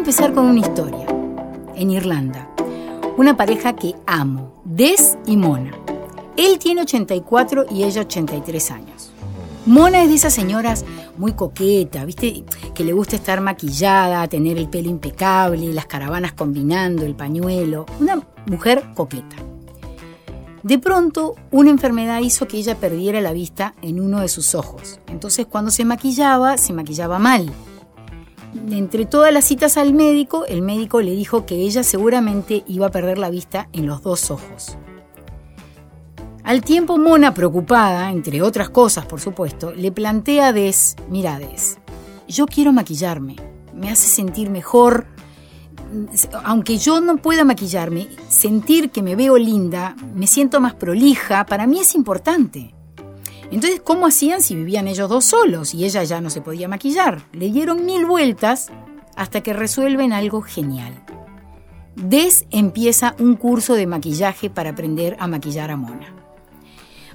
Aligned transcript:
Empezar 0.00 0.32
con 0.32 0.46
una 0.46 0.60
historia. 0.60 1.06
En 1.76 1.90
Irlanda, 1.90 2.48
una 3.18 3.36
pareja 3.36 3.76
que 3.76 3.94
amo, 4.06 4.62
Des 4.64 5.18
y 5.26 5.36
Mona. 5.36 5.72
Él 6.38 6.58
tiene 6.58 6.80
84 6.80 7.66
y 7.70 7.84
ella 7.84 8.00
83 8.00 8.70
años. 8.70 9.12
Mona 9.66 10.02
es 10.02 10.08
de 10.08 10.14
esas 10.14 10.32
señoras 10.32 10.86
muy 11.18 11.34
coqueta, 11.34 12.06
¿viste? 12.06 12.44
Que 12.74 12.82
le 12.82 12.94
gusta 12.94 13.16
estar 13.16 13.42
maquillada, 13.42 14.26
tener 14.26 14.56
el 14.56 14.70
pelo 14.70 14.88
impecable, 14.88 15.70
las 15.74 15.84
caravanas 15.84 16.32
combinando, 16.32 17.04
el 17.04 17.14
pañuelo. 17.14 17.84
Una 18.00 18.22
mujer 18.46 18.82
coqueta. 18.94 19.36
De 20.62 20.78
pronto, 20.78 21.34
una 21.50 21.68
enfermedad 21.68 22.20
hizo 22.20 22.48
que 22.48 22.56
ella 22.56 22.74
perdiera 22.74 23.20
la 23.20 23.34
vista 23.34 23.74
en 23.82 24.00
uno 24.00 24.20
de 24.20 24.28
sus 24.28 24.54
ojos. 24.54 24.98
Entonces, 25.08 25.44
cuando 25.44 25.70
se 25.70 25.84
maquillaba, 25.84 26.56
se 26.56 26.72
maquillaba 26.72 27.18
mal. 27.18 27.52
Entre 28.70 29.06
todas 29.06 29.32
las 29.32 29.44
citas 29.44 29.76
al 29.76 29.92
médico, 29.92 30.44
el 30.46 30.62
médico 30.62 31.00
le 31.00 31.12
dijo 31.12 31.46
que 31.46 31.56
ella 31.56 31.82
seguramente 31.82 32.64
iba 32.66 32.86
a 32.86 32.90
perder 32.90 33.18
la 33.18 33.30
vista 33.30 33.68
en 33.72 33.86
los 33.86 34.02
dos 34.02 34.30
ojos. 34.30 34.76
Al 36.42 36.62
tiempo, 36.62 36.98
Mona, 36.98 37.32
preocupada, 37.32 38.10
entre 38.10 38.42
otras 38.42 38.70
cosas, 38.70 39.06
por 39.06 39.20
supuesto, 39.20 39.72
le 39.72 39.92
plantea 39.92 40.48
a 40.48 40.52
Des, 40.52 40.96
mira 41.08 41.38
Des, 41.38 41.78
yo 42.26 42.46
quiero 42.46 42.72
maquillarme, 42.72 43.36
me 43.74 43.90
hace 43.90 44.08
sentir 44.08 44.50
mejor, 44.50 45.06
aunque 46.44 46.78
yo 46.78 47.00
no 47.00 47.18
pueda 47.18 47.44
maquillarme, 47.44 48.08
sentir 48.28 48.90
que 48.90 49.02
me 49.02 49.16
veo 49.16 49.36
linda, 49.36 49.94
me 50.14 50.26
siento 50.26 50.60
más 50.60 50.74
prolija, 50.74 51.44
para 51.46 51.66
mí 51.66 51.80
es 51.80 51.94
importante. 51.94 52.74
Entonces, 53.50 53.80
¿cómo 53.82 54.06
hacían 54.06 54.42
si 54.42 54.54
vivían 54.54 54.86
ellos 54.86 55.08
dos 55.08 55.24
solos 55.24 55.74
y 55.74 55.84
ella 55.84 56.04
ya 56.04 56.20
no 56.20 56.30
se 56.30 56.40
podía 56.40 56.68
maquillar? 56.68 57.22
Le 57.32 57.50
dieron 57.50 57.84
mil 57.84 58.06
vueltas 58.06 58.70
hasta 59.16 59.40
que 59.40 59.52
resuelven 59.52 60.12
algo 60.12 60.40
genial. 60.40 60.94
Des 61.96 62.46
empieza 62.50 63.16
un 63.18 63.34
curso 63.34 63.74
de 63.74 63.86
maquillaje 63.86 64.50
para 64.50 64.70
aprender 64.70 65.16
a 65.18 65.26
maquillar 65.26 65.70
a 65.72 65.76
Mona. 65.76 66.14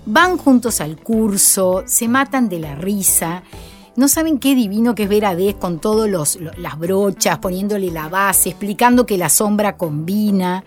Van 0.06 0.38
juntos 0.38 0.82
al 0.82 0.98
curso, 0.98 1.84
se 1.88 2.08
matan 2.08 2.50
de 2.50 2.60
la 2.60 2.76
risa. 2.76 3.44
No 3.96 4.10
saben 4.10 4.38
qué 4.38 4.54
divino 4.54 4.94
que 4.94 5.04
es 5.04 5.10
ver 5.10 5.26
a 5.26 5.36
Des 5.36 5.56
con 5.56 5.80
todas 5.80 6.38
las 6.58 6.78
brochas, 6.78 7.40
poniéndole 7.40 7.90
la 7.92 8.10
base, 8.10 8.50
explicando 8.50 9.06
que 9.06 9.18
la 9.18 9.30
sombra 9.30 9.78
combina. 9.78 10.64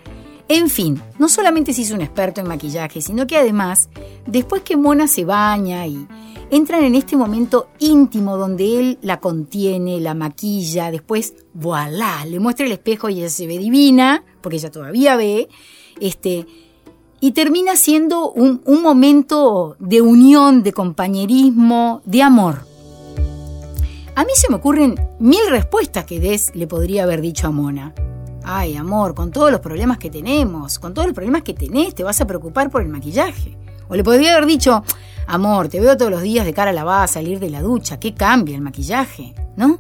En 0.48 0.70
fin, 0.70 1.00
no 1.19 1.28
solamente 1.28 1.75
se 1.75 1.82
hizo 1.82 1.94
un 1.94 2.00
experto 2.00 2.41
en 2.41 2.48
maquillaje, 2.48 3.03
sino 3.03 3.26
que 3.26 3.36
además, 3.36 3.91
después 4.26 4.62
que 4.62 4.78
Mona 4.78 5.06
se 5.06 5.26
baña 5.26 5.86
y 5.86 6.06
entran 6.50 6.84
en 6.84 6.94
este 6.94 7.16
momento 7.16 7.69
íntimo 7.78 8.38
donde 8.38 8.78
él 8.78 8.98
la 9.03 9.20
contiene, 9.20 10.00
la 10.00 10.14
maquilla, 10.14 10.91
después, 10.91 11.34
voilà, 11.53 12.25
le 12.25 12.41
muestra 12.41 12.64
el 12.64 12.72
espejo 12.72 13.10
y 13.10 13.19
ella 13.19 13.28
se 13.28 13.47
ve 13.47 13.59
divina, 13.59 14.25
porque 14.41 14.56
ella 14.56 14.70
todavía 14.70 15.16
ve, 15.16 15.50
este, 16.00 16.47
y 17.20 17.32
termina 17.32 17.76
siendo 17.76 18.30
un, 18.30 18.62
un 18.65 18.80
momento 18.80 19.76
de 19.78 20.00
unión, 20.00 20.62
de 20.62 20.72
compañerismo, 20.72 22.00
de 22.06 22.22
amor. 22.22 22.66
A 24.15 24.25
mí 24.25 24.30
se 24.34 24.48
me 24.48 24.56
ocurren 24.56 24.94
mil 25.19 25.47
respuestas 25.50 26.06
que 26.06 26.20
Des 26.20 26.54
le 26.54 26.66
podría 26.66 27.03
haber 27.03 27.20
dicho 27.20 27.48
a 27.48 27.50
Mona. 27.50 27.94
Ay, 28.50 28.76
amor, 28.76 29.14
con 29.14 29.31
todos 29.31 29.50
los 29.50 29.60
problemas 29.60 29.98
que 29.98 30.09
tenemos, 30.09 30.78
con 30.78 30.94
todos 30.94 31.09
los 31.09 31.14
problemas 31.14 31.42
que 31.42 31.53
tenés, 31.53 31.94
te 31.94 32.03
vas 32.03 32.19
a 32.22 32.26
preocupar 32.26 32.70
por 32.70 32.81
el 32.81 32.88
maquillaje. 32.88 33.59
O 33.91 33.94
le 33.94 34.03
podría 34.03 34.32
haber 34.32 34.47
dicho, 34.47 34.82
amor, 35.26 35.69
te 35.69 35.81
veo 35.81 35.98
todos 35.98 36.10
los 36.10 36.22
días 36.22 36.47
de 36.47 36.54
cara 36.54 36.72
lavada 36.72 37.03
a 37.03 37.09
salir 37.09 37.41
de 37.41 37.50
la 37.50 37.60
ducha, 37.60 38.00
¿qué 38.00 38.14
cambia 38.14 38.54
el 38.54 38.62
maquillaje? 38.62 39.34
¿No? 39.54 39.78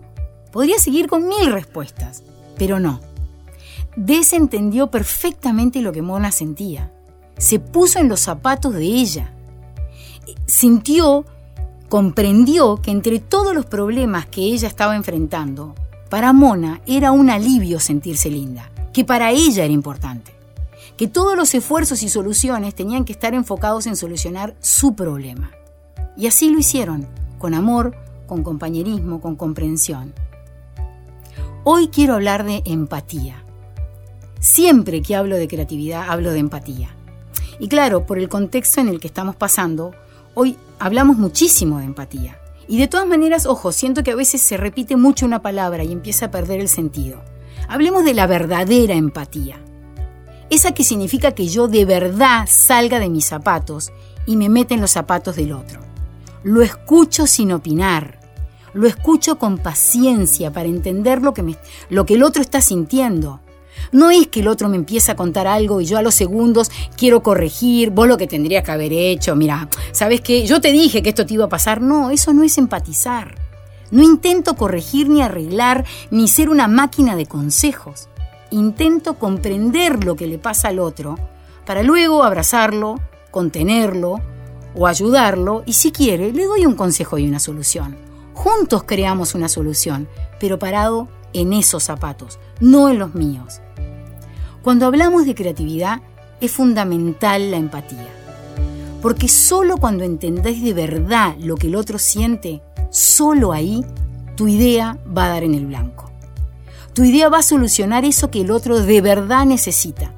Podría 0.52 0.78
seguir 0.78 1.08
con 1.08 1.26
mil 1.26 1.50
respuestas, 1.50 2.22
pero 2.58 2.78
no. 2.78 3.00
Des 3.96 4.34
entendió 4.34 4.90
perfectamente 4.90 5.80
lo 5.80 5.90
que 5.90 6.02
Mona 6.02 6.30
sentía. 6.30 6.92
Se 7.38 7.60
puso 7.60 8.00
en 8.00 8.10
los 8.10 8.20
zapatos 8.20 8.74
de 8.74 8.84
ella. 8.84 9.32
Sintió, 10.44 11.24
comprendió 11.88 12.76
que 12.82 12.90
entre 12.90 13.18
todos 13.18 13.54
los 13.54 13.64
problemas 13.64 14.26
que 14.26 14.42
ella 14.42 14.68
estaba 14.68 14.94
enfrentando, 14.94 15.74
para 16.08 16.32
Mona 16.32 16.80
era 16.86 17.12
un 17.12 17.28
alivio 17.28 17.80
sentirse 17.80 18.30
linda, 18.30 18.70
que 18.92 19.04
para 19.04 19.30
ella 19.30 19.64
era 19.64 19.74
importante, 19.74 20.32
que 20.96 21.06
todos 21.06 21.36
los 21.36 21.54
esfuerzos 21.54 22.02
y 22.02 22.08
soluciones 22.08 22.74
tenían 22.74 23.04
que 23.04 23.12
estar 23.12 23.34
enfocados 23.34 23.86
en 23.86 23.94
solucionar 23.94 24.56
su 24.60 24.94
problema. 24.94 25.50
Y 26.16 26.26
así 26.26 26.50
lo 26.50 26.58
hicieron, 26.58 27.06
con 27.38 27.52
amor, 27.54 27.94
con 28.26 28.42
compañerismo, 28.42 29.20
con 29.20 29.36
comprensión. 29.36 30.14
Hoy 31.64 31.88
quiero 31.88 32.14
hablar 32.14 32.44
de 32.44 32.62
empatía. 32.64 33.44
Siempre 34.40 35.02
que 35.02 35.14
hablo 35.14 35.36
de 35.36 35.48
creatividad 35.48 36.08
hablo 36.08 36.32
de 36.32 36.38
empatía. 36.38 36.88
Y 37.60 37.68
claro, 37.68 38.06
por 38.06 38.18
el 38.18 38.28
contexto 38.28 38.80
en 38.80 38.88
el 38.88 38.98
que 39.00 39.08
estamos 39.08 39.36
pasando, 39.36 39.92
hoy 40.34 40.56
hablamos 40.78 41.18
muchísimo 41.18 41.78
de 41.78 41.84
empatía. 41.84 42.38
Y 42.68 42.78
de 42.78 42.86
todas 42.86 43.06
maneras, 43.06 43.46
ojo, 43.46 43.72
siento 43.72 44.04
que 44.04 44.10
a 44.10 44.16
veces 44.16 44.42
se 44.42 44.58
repite 44.58 44.96
mucho 44.96 45.24
una 45.24 45.40
palabra 45.40 45.84
y 45.84 45.92
empieza 45.92 46.26
a 46.26 46.30
perder 46.30 46.60
el 46.60 46.68
sentido. 46.68 47.22
Hablemos 47.66 48.04
de 48.04 48.12
la 48.12 48.26
verdadera 48.26 48.94
empatía. 48.94 49.58
Esa 50.50 50.72
que 50.72 50.84
significa 50.84 51.32
que 51.32 51.48
yo 51.48 51.66
de 51.66 51.86
verdad 51.86 52.46
salga 52.46 53.00
de 53.00 53.08
mis 53.08 53.24
zapatos 53.24 53.90
y 54.26 54.36
me 54.36 54.50
meta 54.50 54.74
en 54.74 54.82
los 54.82 54.90
zapatos 54.90 55.36
del 55.36 55.52
otro. 55.52 55.80
Lo 56.42 56.62
escucho 56.62 57.26
sin 57.26 57.52
opinar. 57.52 58.20
Lo 58.74 58.86
escucho 58.86 59.38
con 59.38 59.58
paciencia 59.58 60.52
para 60.52 60.68
entender 60.68 61.22
lo 61.22 61.32
que, 61.32 61.42
me, 61.42 61.56
lo 61.88 62.04
que 62.04 62.14
el 62.14 62.22
otro 62.22 62.42
está 62.42 62.60
sintiendo. 62.60 63.40
No 63.92 64.10
es 64.10 64.26
que 64.28 64.40
el 64.40 64.48
otro 64.48 64.68
me 64.68 64.76
empiece 64.76 65.12
a 65.12 65.16
contar 65.16 65.46
algo 65.46 65.80
y 65.80 65.86
yo 65.86 65.98
a 65.98 66.02
los 66.02 66.14
segundos 66.14 66.70
quiero 66.96 67.22
corregir, 67.22 67.90
vos 67.90 68.08
lo 68.08 68.16
que 68.16 68.26
tendrías 68.26 68.64
que 68.64 68.70
haber 68.70 68.92
hecho, 68.92 69.36
mira, 69.36 69.68
¿sabes 69.92 70.20
qué? 70.20 70.46
Yo 70.46 70.60
te 70.60 70.72
dije 70.72 71.02
que 71.02 71.10
esto 71.10 71.26
te 71.26 71.34
iba 71.34 71.46
a 71.46 71.48
pasar. 71.48 71.80
No, 71.80 72.10
eso 72.10 72.32
no 72.32 72.42
es 72.42 72.58
empatizar. 72.58 73.34
No 73.90 74.02
intento 74.02 74.54
corregir 74.54 75.08
ni 75.08 75.22
arreglar 75.22 75.84
ni 76.10 76.28
ser 76.28 76.50
una 76.50 76.68
máquina 76.68 77.16
de 77.16 77.26
consejos. 77.26 78.08
Intento 78.50 79.18
comprender 79.18 80.04
lo 80.04 80.16
que 80.16 80.26
le 80.26 80.38
pasa 80.38 80.68
al 80.68 80.78
otro 80.78 81.16
para 81.66 81.82
luego 81.82 82.24
abrazarlo, 82.24 82.96
contenerlo 83.30 84.20
o 84.74 84.86
ayudarlo 84.86 85.62
y 85.66 85.74
si 85.74 85.92
quiere 85.92 86.32
le 86.32 86.46
doy 86.46 86.66
un 86.66 86.74
consejo 86.74 87.18
y 87.18 87.28
una 87.28 87.40
solución. 87.40 87.96
Juntos 88.34 88.84
creamos 88.84 89.34
una 89.34 89.48
solución, 89.48 90.08
pero 90.38 90.58
parado 90.58 91.08
en 91.32 91.52
esos 91.52 91.82
zapatos, 91.82 92.38
no 92.60 92.88
en 92.88 92.98
los 92.98 93.14
míos. 93.14 93.60
Cuando 94.62 94.86
hablamos 94.86 95.26
de 95.26 95.34
creatividad 95.34 96.00
es 96.40 96.52
fundamental 96.52 97.50
la 97.50 97.56
empatía. 97.56 98.08
Porque 99.00 99.28
solo 99.28 99.76
cuando 99.76 100.04
entendés 100.04 100.62
de 100.62 100.72
verdad 100.72 101.36
lo 101.38 101.56
que 101.56 101.68
el 101.68 101.76
otro 101.76 101.98
siente, 101.98 102.60
solo 102.90 103.52
ahí 103.52 103.84
tu 104.36 104.48
idea 104.48 104.98
va 105.16 105.26
a 105.26 105.28
dar 105.28 105.44
en 105.44 105.54
el 105.54 105.66
blanco. 105.66 106.10
Tu 106.92 107.04
idea 107.04 107.28
va 107.28 107.38
a 107.38 107.42
solucionar 107.42 108.04
eso 108.04 108.30
que 108.30 108.40
el 108.40 108.50
otro 108.50 108.80
de 108.80 109.00
verdad 109.00 109.46
necesita, 109.46 110.12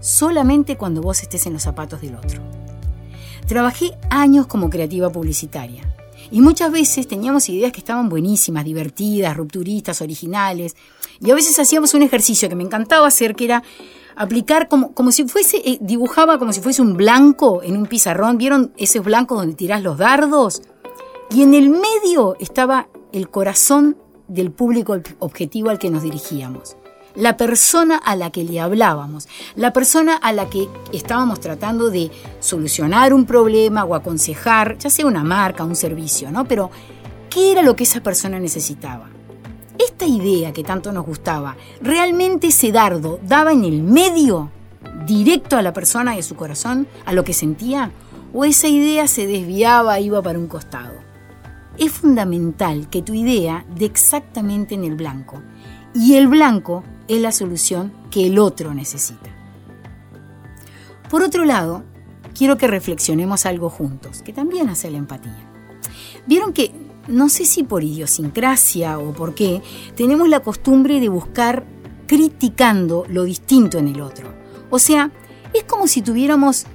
solamente 0.00 0.76
cuando 0.76 1.02
vos 1.02 1.20
estés 1.22 1.46
en 1.46 1.52
los 1.52 1.62
zapatos 1.62 2.00
del 2.00 2.16
otro. 2.16 2.40
Trabajé 3.46 3.92
años 4.08 4.46
como 4.46 4.70
creativa 4.70 5.10
publicitaria 5.10 5.82
Y 6.30 6.40
muchas 6.40 6.70
veces 6.70 7.06
teníamos 7.06 7.48
ideas 7.48 7.72
que 7.72 7.80
estaban 7.80 8.08
buenísimas, 8.08 8.64
divertidas, 8.64 9.36
rupturistas, 9.36 10.00
originales. 10.00 10.76
Y 11.20 11.30
a 11.30 11.34
veces 11.34 11.58
hacíamos 11.58 11.94
un 11.94 12.02
ejercicio 12.02 12.48
que 12.48 12.56
me 12.56 12.64
encantaba 12.64 13.06
hacer, 13.06 13.34
que 13.34 13.44
era 13.44 13.62
aplicar 14.16 14.68
como, 14.68 14.92
como 14.94 15.12
si 15.12 15.24
fuese, 15.26 15.58
eh, 15.64 15.78
dibujaba 15.80 16.38
como 16.38 16.52
si 16.52 16.60
fuese 16.60 16.82
un 16.82 16.96
blanco 16.96 17.62
en 17.62 17.76
un 17.76 17.86
pizarrón. 17.86 18.38
¿Vieron 18.38 18.72
esos 18.76 19.04
blancos 19.04 19.38
donde 19.38 19.54
tirás 19.54 19.82
los 19.82 19.98
dardos? 19.98 20.62
Y 21.30 21.42
en 21.42 21.54
el 21.54 21.70
medio 21.70 22.36
estaba 22.38 22.88
el 23.12 23.28
corazón 23.28 23.96
del 24.28 24.50
público 24.50 24.96
objetivo 25.18 25.70
al 25.70 25.78
que 25.78 25.90
nos 25.90 26.02
dirigíamos. 26.02 26.76
La 27.16 27.36
persona 27.36 27.96
a 27.96 28.16
la 28.16 28.30
que 28.30 28.42
le 28.42 28.58
hablábamos, 28.58 29.28
la 29.54 29.72
persona 29.72 30.16
a 30.16 30.32
la 30.32 30.50
que 30.50 30.68
estábamos 30.92 31.38
tratando 31.38 31.88
de 31.90 32.10
solucionar 32.40 33.14
un 33.14 33.24
problema 33.24 33.84
o 33.84 33.94
aconsejar, 33.94 34.78
ya 34.78 34.90
sea 34.90 35.06
una 35.06 35.22
marca, 35.22 35.62
un 35.62 35.76
servicio, 35.76 36.32
¿no? 36.32 36.44
Pero, 36.44 36.72
¿qué 37.30 37.52
era 37.52 37.62
lo 37.62 37.76
que 37.76 37.84
esa 37.84 38.02
persona 38.02 38.40
necesitaba? 38.40 39.10
Esta 39.78 40.06
idea 40.06 40.52
que 40.52 40.64
tanto 40.64 40.90
nos 40.90 41.06
gustaba, 41.06 41.56
¿realmente 41.80 42.48
ese 42.48 42.72
dardo 42.72 43.20
daba 43.22 43.52
en 43.52 43.64
el 43.64 43.84
medio, 43.84 44.50
directo 45.06 45.56
a 45.56 45.62
la 45.62 45.72
persona 45.72 46.16
y 46.16 46.18
a 46.18 46.24
su 46.24 46.34
corazón, 46.34 46.88
a 47.06 47.12
lo 47.12 47.22
que 47.22 47.32
sentía? 47.32 47.92
¿O 48.32 48.44
esa 48.44 48.66
idea 48.66 49.06
se 49.06 49.28
desviaba, 49.28 50.00
iba 50.00 50.20
para 50.20 50.40
un 50.40 50.48
costado? 50.48 50.94
Es 51.78 51.92
fundamental 51.92 52.88
que 52.90 53.02
tu 53.02 53.14
idea 53.14 53.64
dé 53.76 53.84
exactamente 53.84 54.74
en 54.74 54.82
el 54.82 54.96
blanco. 54.96 55.40
Y 55.94 56.14
el 56.14 56.26
blanco 56.26 56.82
es 57.08 57.20
la 57.20 57.32
solución 57.32 57.92
que 58.10 58.26
el 58.26 58.38
otro 58.38 58.74
necesita. 58.74 59.30
Por 61.10 61.22
otro 61.22 61.44
lado, 61.44 61.84
quiero 62.36 62.56
que 62.56 62.66
reflexionemos 62.66 63.46
algo 63.46 63.70
juntos, 63.70 64.22
que 64.22 64.32
también 64.32 64.68
hace 64.68 64.90
la 64.90 64.98
empatía. 64.98 65.50
Vieron 66.26 66.52
que, 66.52 66.72
no 67.08 67.28
sé 67.28 67.44
si 67.44 67.62
por 67.62 67.84
idiosincrasia 67.84 68.98
o 68.98 69.12
por 69.12 69.34
qué, 69.34 69.62
tenemos 69.96 70.28
la 70.28 70.40
costumbre 70.40 71.00
de 71.00 71.08
buscar 71.08 71.64
criticando 72.06 73.04
lo 73.08 73.24
distinto 73.24 73.78
en 73.78 73.88
el 73.88 74.00
otro. 74.00 74.34
O 74.70 74.78
sea, 74.78 75.10
es 75.52 75.64
como 75.64 75.86
si 75.86 76.02
tuviéramos 76.02 76.66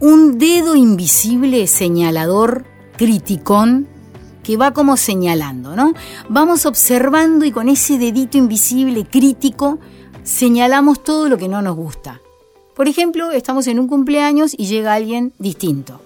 un 0.00 0.38
dedo 0.38 0.76
invisible 0.76 1.66
señalador, 1.66 2.64
criticón, 2.96 3.88
que 4.44 4.56
va 4.56 4.72
como 4.72 4.96
señalando, 4.96 5.74
¿no? 5.74 5.92
Vamos 6.28 6.66
observando 6.66 7.44
y 7.44 7.50
con 7.50 7.68
ese 7.68 7.98
dedito 7.98 8.38
invisible 8.38 9.04
crítico 9.04 9.80
señalamos 10.22 11.02
todo 11.02 11.28
lo 11.28 11.36
que 11.36 11.48
no 11.48 11.62
nos 11.62 11.74
gusta. 11.74 12.20
Por 12.76 12.86
ejemplo, 12.86 13.32
estamos 13.32 13.66
en 13.66 13.80
un 13.80 13.88
cumpleaños 13.88 14.54
y 14.56 14.66
llega 14.66 14.94
alguien 14.94 15.32
distinto. 15.38 16.00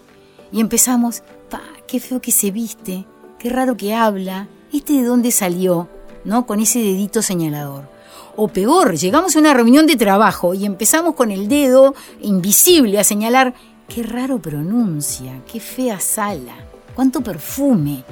Y 0.53 0.61
empezamos, 0.61 1.23
pa, 1.51 1.63
qué 1.87 2.01
feo 2.01 2.21
que 2.21 2.33
se 2.33 2.51
viste, 2.51 3.07
qué 3.39 3.51
raro 3.51 3.77
que 3.77 3.95
habla, 3.95 4.49
este 4.73 4.95
de 4.95 5.05
dónde 5.05 5.31
salió, 5.31 5.89
¿no? 6.25 6.47
Con 6.47 6.61
ese 6.61 6.79
dedito 6.79 7.23
señalador. 7.23 7.89
O 8.37 8.49
peor, 8.49 8.97
llegamos 8.97 9.35
a 9.35 9.41
una 9.41 9.53
reunión 9.53 9.87
de 9.87 9.97
trabajo 9.97 10.55
y 10.55 10.65
empezamos 10.65 11.15
con 11.15 11.33
el 11.33 11.49
dedo 11.49 11.95
invisible 12.21 12.99
a 12.99 13.05
señalar, 13.05 13.55
qué 13.89 14.03
raro 14.03 14.39
pronuncia, 14.39 15.41
qué 15.51 15.59
fea 15.59 15.99
sala, 15.99 16.55
cuánto 16.95 17.21
perfume, 17.21 18.05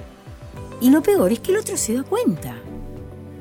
y 0.81 0.91
lo 0.91 1.03
peor 1.03 1.33
es 1.33 1.41
que 1.41 1.53
el 1.53 1.59
otro 1.59 1.77
se 1.77 1.95
da 1.95 2.03
cuenta. 2.03 2.57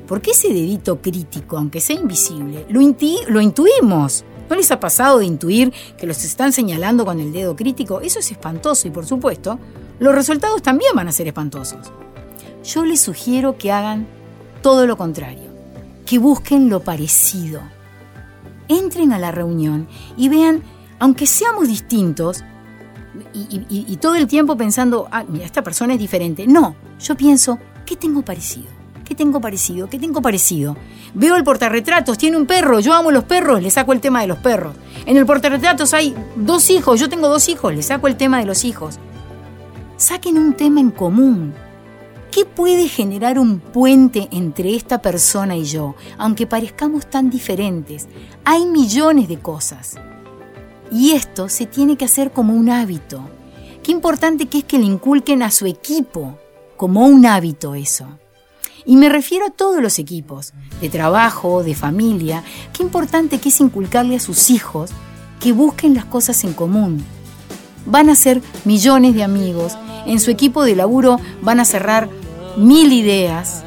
Porque 0.07 0.31
ese 0.31 0.49
dedito 0.49 1.01
crítico, 1.01 1.57
aunque 1.57 1.81
sea 1.81 1.95
invisible, 1.95 2.65
lo, 2.69 2.81
lo 3.29 3.41
intuimos. 3.41 4.23
¿No 4.49 4.55
les 4.55 4.69
ha 4.71 4.79
pasado 4.79 5.19
de 5.19 5.25
intuir 5.25 5.73
que 5.97 6.05
los 6.05 6.23
están 6.23 6.53
señalando 6.53 7.03
con 7.03 7.19
el 7.19 7.33
dedo 7.33 7.55
crítico? 7.55 8.01
Eso 8.01 8.19
es 8.19 8.31
espantoso 8.31 8.87
y 8.87 8.91
por 8.91 9.07
supuesto, 9.07 9.59
los 9.99 10.13
resultados 10.13 10.61
también 10.61 10.91
van 10.95 11.07
a 11.07 11.11
ser 11.11 11.27
espantosos. 11.27 11.91
Yo 12.63 12.85
les 12.85 13.01
sugiero 13.01 13.57
que 13.57 13.71
hagan 13.71 14.07
todo 14.61 14.85
lo 14.85 14.97
contrario, 14.97 15.51
que 16.05 16.19
busquen 16.19 16.69
lo 16.69 16.81
parecido. 16.81 17.61
Entren 18.67 19.13
a 19.13 19.19
la 19.19 19.31
reunión 19.31 19.87
y 20.17 20.29
vean, 20.29 20.63
aunque 20.99 21.25
seamos 21.25 21.67
distintos, 21.67 22.43
y, 23.33 23.97
todo 23.97 24.15
el 24.15 24.27
tiempo 24.27 24.57
pensando, 24.57 25.07
ah, 25.11 25.23
mira, 25.27 25.45
esta 25.45 25.63
persona 25.63 25.93
es 25.93 25.99
diferente. 25.99 26.47
No, 26.47 26.75
yo 26.99 27.15
pienso, 27.15 27.59
¿qué 27.85 27.95
tengo 27.95 28.21
parecido? 28.23 28.67
¿Qué 29.03 29.13
tengo 29.13 29.39
parecido? 29.39 29.87
¿Qué 29.89 29.99
tengo 29.99 30.21
parecido? 30.21 30.75
Veo 31.13 31.35
el 31.35 31.43
portarretratos, 31.43 32.17
tiene 32.17 32.37
un 32.37 32.45
perro, 32.45 32.79
yo 32.79 32.93
amo 32.93 33.11
los 33.11 33.23
perros, 33.23 33.61
le 33.61 33.69
saco 33.69 33.93
el 33.93 34.01
tema 34.01 34.21
de 34.21 34.27
los 34.27 34.39
perros. 34.39 34.75
En 35.05 35.15
el 35.15 35.25
portarretratos 35.25 35.93
hay 35.93 36.15
dos 36.35 36.69
hijos, 36.69 36.99
yo 36.99 37.07
tengo 37.07 37.29
dos 37.29 37.47
hijos, 37.47 37.73
le 37.73 37.83
saco 37.83 38.07
el 38.07 38.17
tema 38.17 38.39
de 38.39 38.45
los 38.45 38.65
hijos. 38.65 38.99
Saquen 39.97 40.37
un 40.37 40.53
tema 40.53 40.79
en 40.79 40.91
común. 40.91 41.53
¿Qué 42.31 42.43
puede 42.43 42.89
generar 42.89 43.39
un 43.39 43.59
puente 43.59 44.27
entre 44.31 44.75
esta 44.75 45.01
persona 45.01 45.55
y 45.55 45.63
yo, 45.63 45.95
aunque 46.17 46.47
parezcamos 46.47 47.09
tan 47.09 47.29
diferentes? 47.29 48.07
Hay 48.43 48.65
millones 48.65 49.29
de 49.29 49.39
cosas. 49.39 49.95
Y 50.91 51.11
esto 51.11 51.49
se 51.49 51.65
tiene 51.65 51.97
que 51.97 52.05
hacer 52.05 52.31
como 52.31 52.53
un 52.53 52.69
hábito. 52.69 53.21
Qué 53.83 53.91
importante 53.91 54.47
que 54.47 54.59
es 54.59 54.63
que 54.63 54.77
le 54.77 54.85
inculquen 54.85 55.43
a 55.43 55.51
su 55.51 55.65
equipo 55.65 56.37
como 56.77 57.05
un 57.05 57.25
hábito 57.25 57.75
eso. 57.75 58.07
Y 58.85 58.97
me 58.97 59.09
refiero 59.09 59.47
a 59.47 59.51
todos 59.51 59.81
los 59.81 59.97
equipos, 59.97 60.53
de 60.79 60.89
trabajo, 60.89 61.63
de 61.63 61.73
familia. 61.73 62.43
Qué 62.73 62.83
importante 62.83 63.39
que 63.39 63.49
es 63.49 63.59
inculcarle 63.59 64.15
a 64.15 64.19
sus 64.19 64.49
hijos 64.49 64.91
que 65.39 65.51
busquen 65.51 65.95
las 65.95 66.05
cosas 66.05 66.43
en 66.43 66.53
común. 66.53 67.03
Van 67.85 68.09
a 68.09 68.15
ser 68.15 68.41
millones 68.63 69.15
de 69.15 69.23
amigos, 69.23 69.77
en 70.05 70.19
su 70.19 70.31
equipo 70.31 70.63
de 70.63 70.75
laburo 70.75 71.19
van 71.41 71.59
a 71.59 71.65
cerrar 71.65 72.09
mil 72.57 72.93
ideas, 72.93 73.63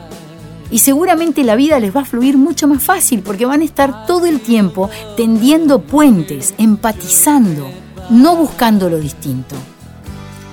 y 0.71 0.79
seguramente 0.79 1.45
la 1.45 1.57
vida 1.57 1.79
les 1.81 1.95
va 1.95 2.03
a 2.03 2.05
fluir 2.05 2.37
mucho 2.37 2.69
más 2.69 2.83
fácil 2.83 3.23
porque 3.23 3.47
van 3.47 3.63
a 3.63 3.65
estar 3.65 4.07
todo 4.07 4.27
el 4.27 4.41
tiempo 4.41 4.91
tendiendo 5.17 5.81
puentes, 5.81 6.55
empatizando, 6.59 7.71
no 8.11 8.37
buscando 8.37 8.91
lo 8.91 8.99
distinto. 8.99 9.55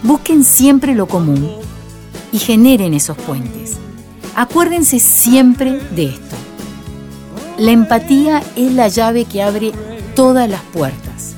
Busquen 0.04 0.44
siempre 0.44 0.96
lo 0.96 1.08
común 1.08 1.50
y 2.32 2.40
generen 2.40 2.94
esos 2.94 3.18
puentes. 3.18 3.78
Acuérdense 4.36 5.00
siempre 5.00 5.80
de 5.96 6.06
esto. 6.06 6.36
La 7.58 7.72
empatía 7.72 8.44
es 8.56 8.74
la 8.74 8.90
llave 8.90 9.26
que 9.26 9.42
abre 9.42 9.72
todas 10.16 10.50
las 10.50 10.62
puertas. 10.62 11.36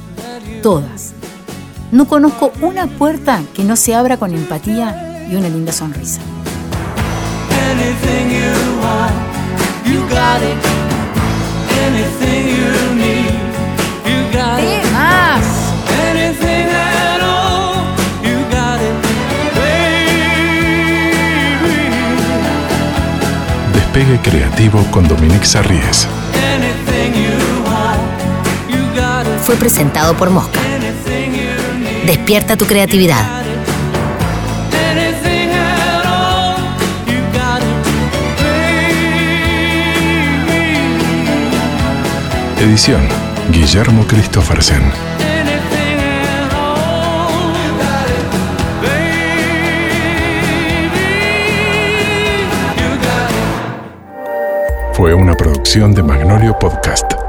Todas. 0.64 1.14
No 1.92 2.08
conozco 2.08 2.52
una 2.62 2.88
puerta 2.88 3.42
que 3.54 3.64
no 3.64 3.76
se 3.76 3.96
abra 3.96 4.18
con 4.18 4.34
empatía 4.34 5.28
y 5.32 5.36
una 5.36 5.50
linda 5.50 5.72
sonrisa. 5.72 6.22
Anything 7.78 8.32
you 8.32 8.54
want, 8.82 9.14
you 9.86 10.00
got 10.10 10.42
it. 10.42 10.58
Anything 11.86 12.48
you 12.58 12.72
need, 12.96 13.34
you 14.06 14.20
got 14.34 14.60
it. 14.60 14.84
más? 14.94 15.46
Anything 16.10 16.68
at 16.70 17.22
all, 17.22 17.86
you 18.24 18.38
got 18.52 18.80
it. 18.82 18.96
Baby. 19.56 19.98
Despegue 23.74 24.20
creativo 24.22 24.84
con 24.92 25.08
Dominique 25.08 25.46
Sarries. 25.46 26.08
Fue 29.44 29.56
presentado 29.56 30.14
por 30.16 30.30
Mosca. 30.30 30.60
Despierta 32.06 32.58
tu 32.58 32.66
creatividad. 32.66 33.37
Edición 42.60 43.08
Guillermo 43.52 44.04
Christophersen. 44.08 44.82
Fue 54.94 55.14
una 55.14 55.36
producción 55.36 55.94
de 55.94 56.02
Magnolio 56.02 56.58
Podcast. 56.58 57.27